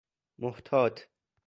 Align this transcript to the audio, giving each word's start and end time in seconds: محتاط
محتاط 0.41 0.99